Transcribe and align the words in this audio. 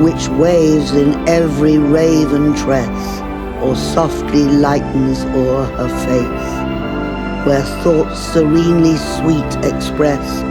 which 0.00 0.28
waves 0.28 0.92
in 0.92 1.28
every 1.28 1.78
raven 1.78 2.54
tress, 2.54 3.20
or 3.62 3.74
softly 3.74 4.44
lightens 4.44 5.24
o'er 5.24 5.64
her 5.64 5.88
face, 6.06 7.46
where 7.46 7.62
thoughts 7.82 8.18
serenely 8.18 8.96
sweet 8.96 9.72
express 9.72 10.42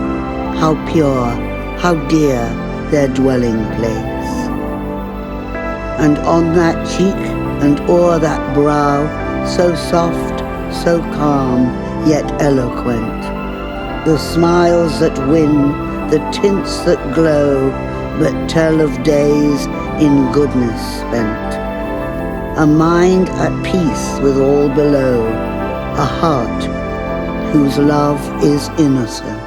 how 0.60 0.74
pure, 0.92 1.30
how 1.78 1.94
dear 2.08 2.42
their 2.90 3.08
dwelling 3.10 3.64
place. 3.76 4.18
And 6.00 6.18
on 6.20 6.56
that 6.56 6.88
cheek 6.98 7.16
and 7.64 7.80
o'er 7.90 8.20
that 8.20 8.54
brow, 8.54 9.06
so 9.46 9.76
soft, 9.76 10.40
so 10.84 11.00
calm, 11.14 11.66
yet 12.08 12.26
eloquent, 12.42 13.22
the 14.06 14.18
smiles 14.18 15.00
that 15.00 15.18
win, 15.30 15.72
the 16.10 16.20
tints 16.32 16.80
that 16.86 17.14
glow, 17.14 17.72
but 18.20 18.50
tell 18.50 18.82
of 18.82 19.04
days 19.04 19.66
in 20.02 20.32
goodness 20.32 20.82
spent. 21.00 21.54
A 22.58 22.66
mind 22.66 23.30
at 23.30 23.54
peace 23.64 24.20
with 24.24 24.38
all 24.40 24.70
below, 24.70 25.28
a 25.28 26.06
heart 26.06 26.64
whose 27.54 27.78
love 27.78 28.20
is 28.44 28.70
innocent. 28.80 29.47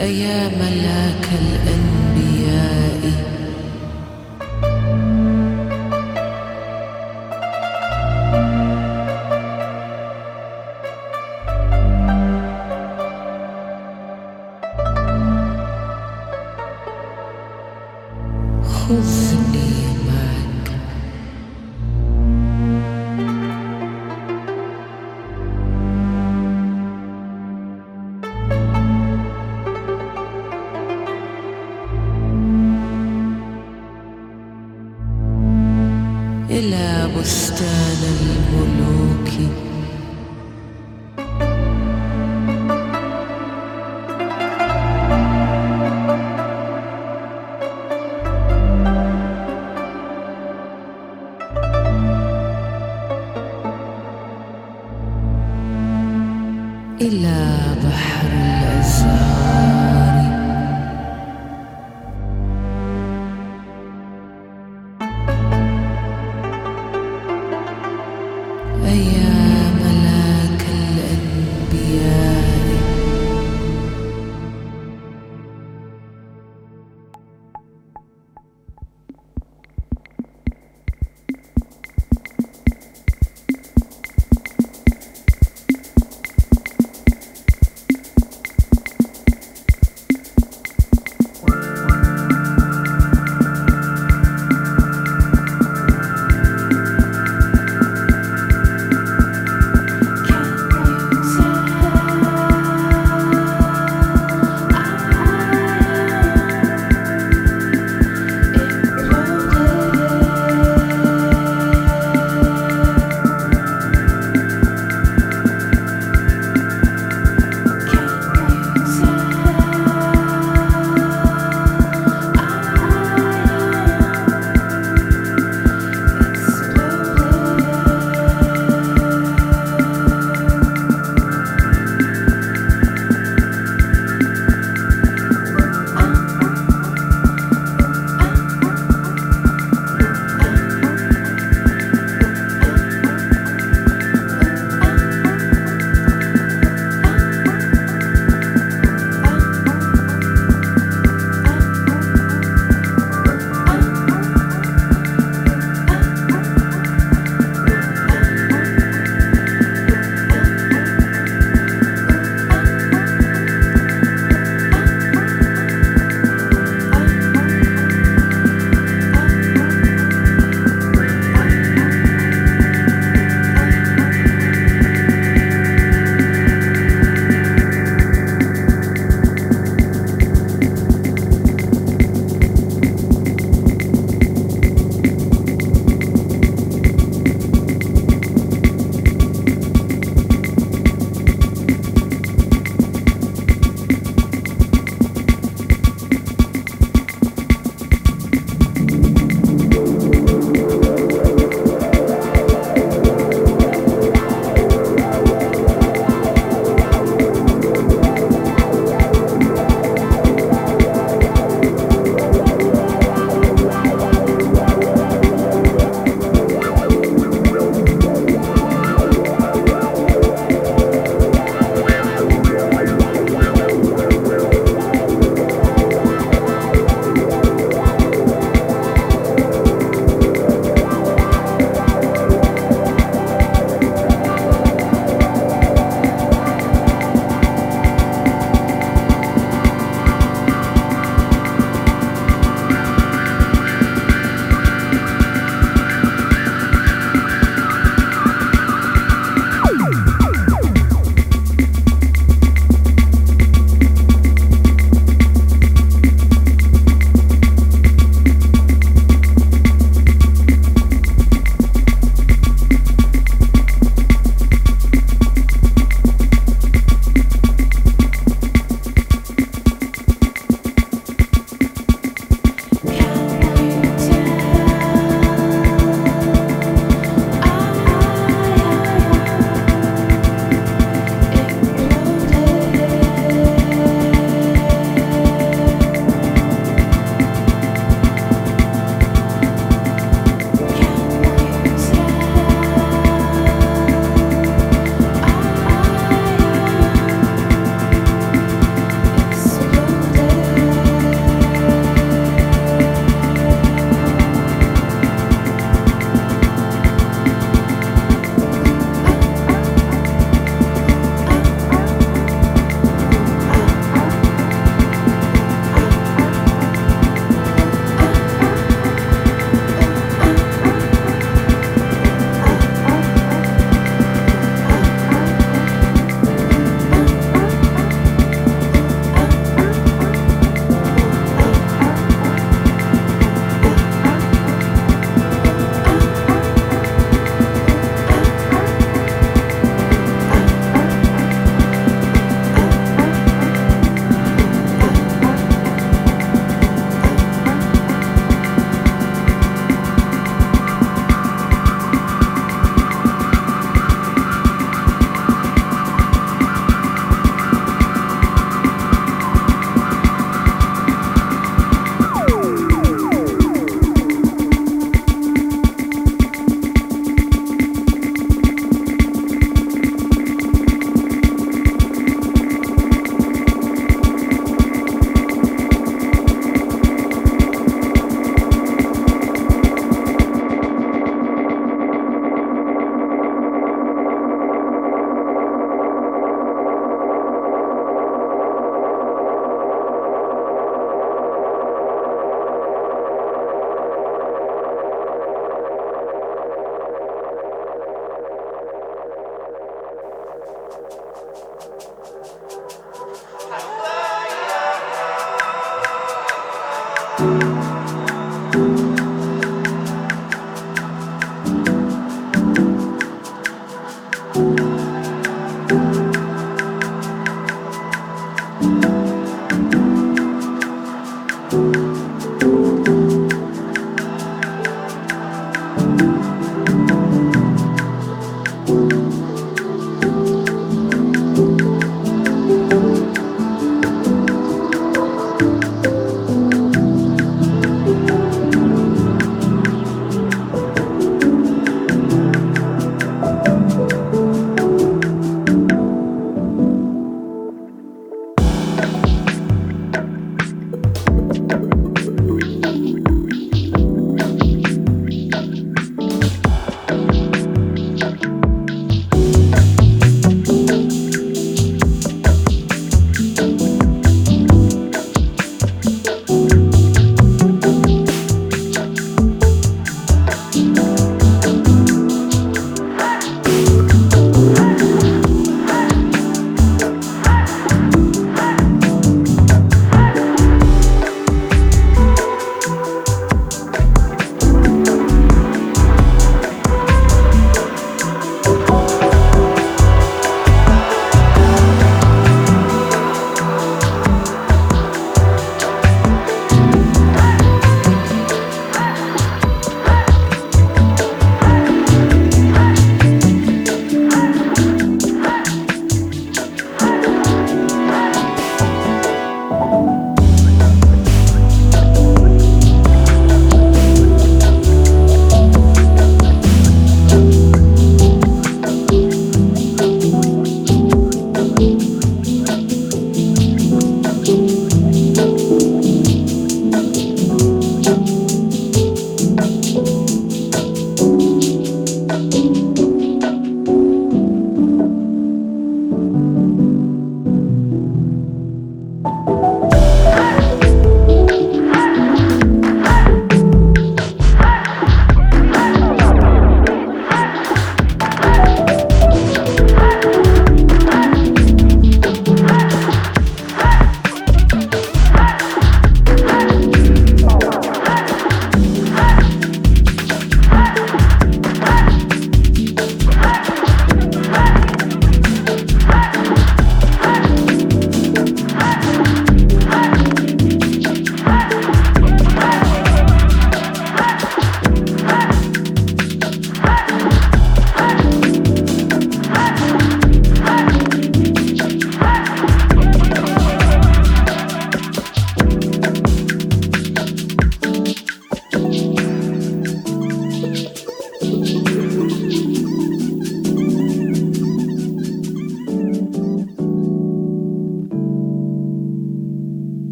أيام 0.00 0.52
العالم 0.72 1.09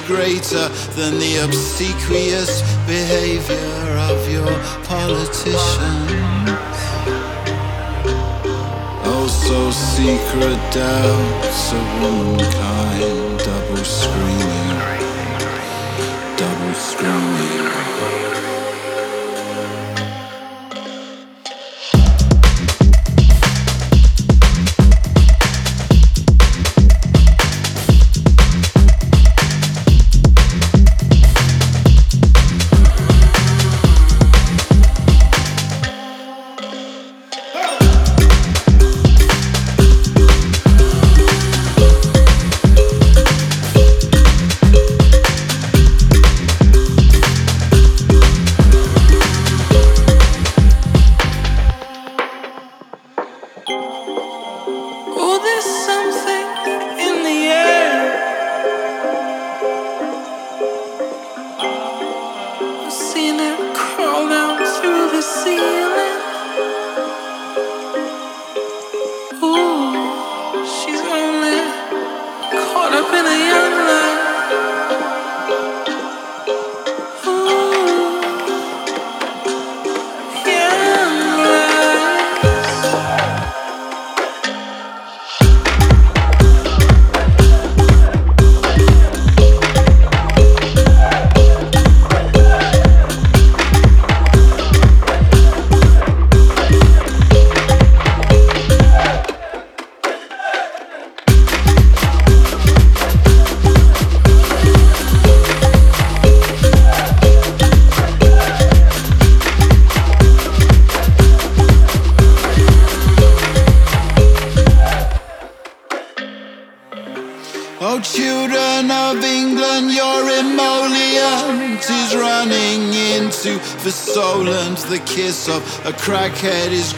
greater 0.00 0.68
than 0.96 1.18
the 1.18 1.36
obsequious 1.44 2.62
behavior 2.86 3.98
of 4.10 4.18
your 4.30 4.52
politicians. 4.84 6.50
Oh, 9.08 9.26
so 9.28 9.70
secret 9.70 10.58
doubts 10.72 11.72
of 11.72 11.84
womankind, 12.02 12.65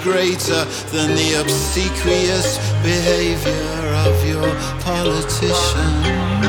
greater 0.03 0.65
than 0.93 1.15
the 1.15 1.41
obsequious 1.41 2.59
behavior 2.83 3.79
of 4.07 4.27
your 4.27 4.49
politicians. 4.81 6.47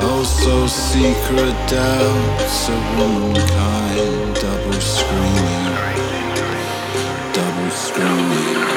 Oh, 0.00 0.24
so 0.24 0.66
secret 0.66 1.56
doubts 1.68 2.68
of 2.68 2.80
womankind, 2.98 4.34
double 4.36 4.80
screaming, 4.80 5.74
double 7.32 7.70
screaming. 7.70 8.67